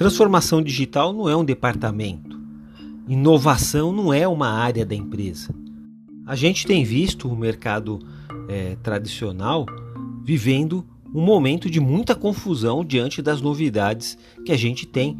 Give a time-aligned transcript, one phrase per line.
[0.00, 2.40] Transformação digital não é um departamento.
[3.06, 5.54] Inovação não é uma área da empresa.
[6.26, 7.98] A gente tem visto o mercado
[8.48, 9.66] é, tradicional
[10.24, 15.18] vivendo um momento de muita confusão diante das novidades que a gente tem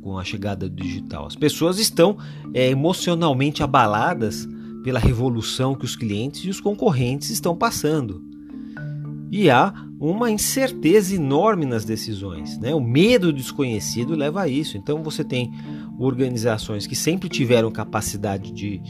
[0.00, 1.26] com a chegada do digital.
[1.26, 2.16] As pessoas estão
[2.54, 4.48] é, emocionalmente abaladas
[4.82, 8.24] pela revolução que os clientes e os concorrentes estão passando.
[9.30, 9.74] E há
[10.10, 12.58] uma incerteza enorme nas decisões.
[12.58, 12.74] Né?
[12.74, 14.76] O medo do desconhecido leva a isso.
[14.76, 15.52] Então você tem
[15.98, 18.82] organizações que sempre tiveram capacidade de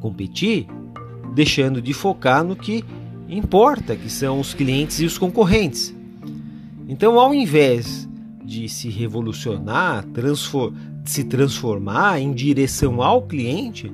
[0.00, 0.66] competir,
[1.34, 2.84] deixando de focar no que
[3.28, 5.94] importa, que são os clientes e os concorrentes.
[6.88, 8.08] Então, ao invés
[8.44, 10.72] de se revolucionar, transfor
[11.04, 13.92] se transformar em direção ao cliente,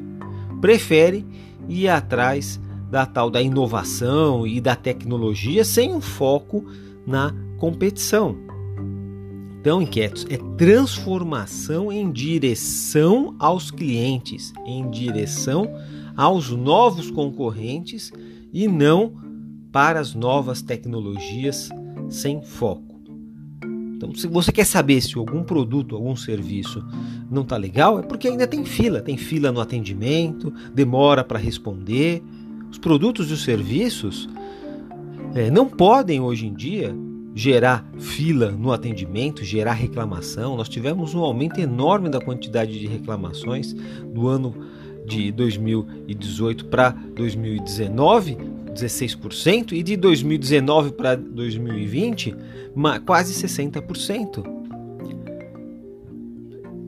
[0.63, 1.27] prefere
[1.69, 2.59] ir atrás
[2.93, 6.63] da tal da inovação e da tecnologia sem um foco
[7.07, 8.37] na competição.
[9.59, 15.75] Então, inquietos, é transformação em direção aos clientes, em direção
[16.15, 18.13] aos novos concorrentes
[18.53, 19.15] e não
[19.73, 21.71] para as novas tecnologias
[22.11, 23.01] sem foco.
[23.97, 26.85] Então, se você quer saber se algum produto, algum serviço
[27.31, 29.01] não está legal, é porque ainda tem fila.
[29.01, 32.23] Tem fila no atendimento, demora para responder.
[32.73, 34.27] Os produtos e os serviços
[35.35, 36.97] é, não podem hoje em dia
[37.35, 40.57] gerar fila no atendimento, gerar reclamação.
[40.57, 44.55] Nós tivemos um aumento enorme da quantidade de reclamações do ano
[45.07, 48.39] de 2018 para 2019
[48.73, 52.35] 16% e de 2019 para 2020
[53.05, 54.63] quase 60%.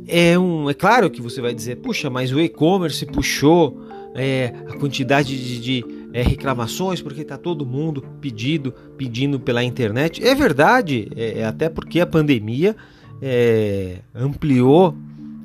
[0.06, 4.78] É, um, é claro que você vai dizer, puxa, mas o e-commerce puxou é, a
[4.78, 10.24] quantidade de, de é, reclamações porque está todo mundo pedindo, pedindo pela internet.
[10.24, 12.76] É verdade, é, é até porque a pandemia
[13.20, 14.96] é, ampliou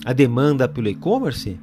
[0.05, 1.59] a demanda pelo e-commerce,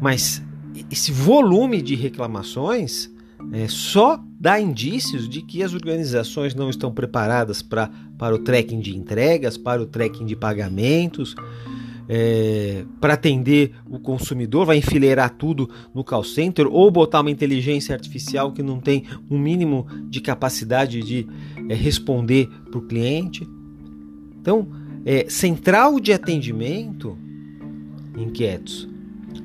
[0.00, 0.42] mas
[0.90, 3.10] esse volume de reclamações
[3.52, 8.80] é, só dá indícios de que as organizações não estão preparadas pra, para o tracking
[8.80, 11.34] de entregas, para o tracking de pagamentos,
[12.12, 17.94] é, para atender o consumidor, vai enfileirar tudo no call center ou botar uma inteligência
[17.94, 21.24] artificial que não tem um mínimo de capacidade de
[21.68, 23.48] é, responder para o cliente.
[24.40, 24.66] Então,
[25.06, 27.16] é, central de atendimento,
[28.16, 28.88] inquietos,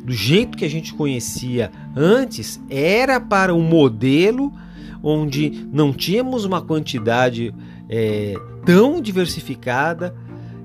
[0.04, 4.52] do jeito que a gente conhecia antes, era para um modelo
[5.04, 7.54] onde não tínhamos uma quantidade
[7.88, 8.34] é,
[8.66, 10.16] tão diversificada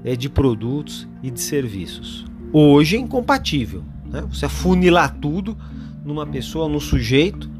[0.05, 2.25] é, de produtos e de serviços.
[2.53, 3.84] Hoje é incompatível.
[4.06, 4.22] Né?
[4.31, 5.56] Você afunilar tudo
[6.05, 7.50] numa pessoa, num sujeito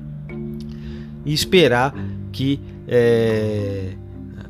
[1.25, 1.95] e esperar
[2.33, 3.95] que é,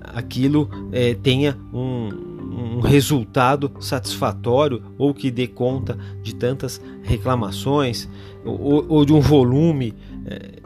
[0.03, 8.09] aquilo é, tenha um, um resultado satisfatório ou que dê conta de tantas reclamações
[8.45, 9.95] ou, ou de um volume
[10.27, 10.61] é,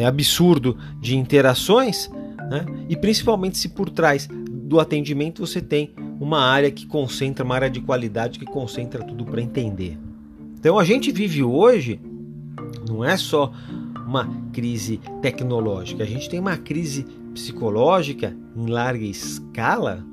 [0.00, 2.10] é absurdo de interações,
[2.50, 2.64] né?
[2.88, 7.70] e principalmente se por trás do atendimento você tem uma área que concentra, uma área
[7.70, 9.98] de qualidade que concentra tudo para entender.
[10.58, 12.00] Então a gente vive hoje,
[12.88, 13.52] não é só
[14.06, 20.04] uma crise tecnológica, a gente tem uma crise psicológica em larga escala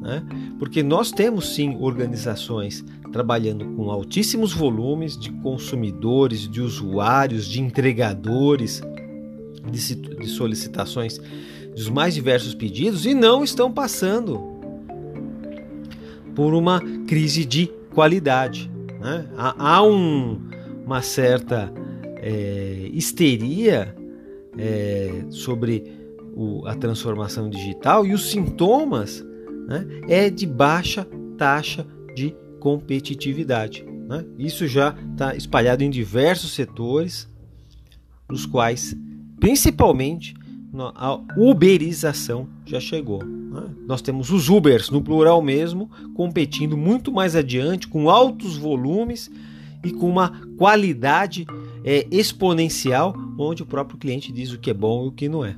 [0.00, 0.22] né?
[0.58, 8.80] Porque nós temos sim organizações trabalhando com altíssimos volumes de consumidores, de usuários, de entregadores,
[9.70, 11.20] de, de solicitações
[11.74, 14.57] dos mais diversos pedidos e não estão passando
[16.38, 18.70] por uma crise de qualidade.
[19.00, 19.28] Né?
[19.36, 20.40] Há, um,
[20.86, 21.68] uma certa
[22.18, 23.92] é, histeria
[24.56, 25.82] é, sobre
[26.36, 29.26] o, a transformação digital e os sintomas
[29.66, 31.04] né, é de baixa
[31.36, 31.84] taxa
[32.14, 33.84] de competitividade.
[34.08, 34.24] Né?
[34.38, 37.28] Isso já está espalhado em diversos setores,
[38.30, 38.96] nos quais,
[39.40, 40.36] principalmente,
[40.94, 43.37] a uberização já chegou.
[43.60, 43.70] Né?
[43.86, 49.30] Nós temos os Ubers, no plural mesmo, competindo muito mais adiante, com altos volumes
[49.84, 51.46] e com uma qualidade
[51.84, 55.44] é, exponencial, onde o próprio cliente diz o que é bom e o que não
[55.44, 55.56] é.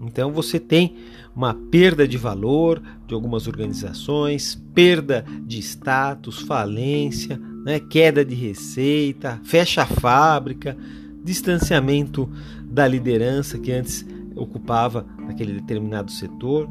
[0.00, 0.94] Então você tem
[1.34, 9.40] uma perda de valor de algumas organizações, perda de status, falência, né, queda de receita,
[9.44, 10.76] fecha a fábrica,
[11.24, 12.30] distanciamento
[12.64, 14.06] da liderança que antes
[14.36, 16.68] ocupava aquele determinado setor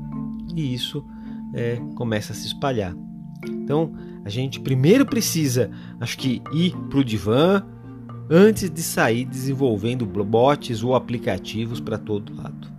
[0.56, 1.06] e isso
[1.54, 2.96] é, começa a se espalhar.
[3.48, 3.94] Então
[4.24, 5.69] a gente primeiro precisa,
[6.00, 7.63] acho que ir para o divã
[8.30, 12.75] antes de sair desenvolvendo bots ou aplicativos para todo lado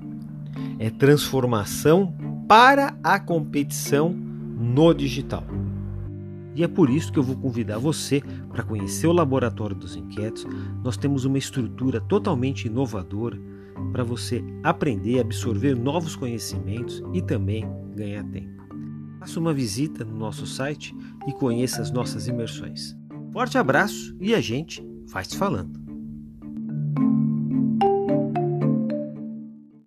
[0.79, 2.15] é transformação
[2.49, 5.45] para a competição no digital.
[6.55, 10.47] E é por isso que eu vou convidar você para conhecer o Laboratório dos Inquietos.
[10.83, 13.39] Nós temos uma estrutura totalmente inovadora
[13.93, 17.65] para você aprender, absorver novos conhecimentos e também
[17.95, 18.57] ganhar tempo.
[19.19, 20.95] Faça uma visita no nosso site
[21.27, 22.97] e conheça as nossas imersões.
[23.33, 25.86] Forte abraço e a gente vai se falando.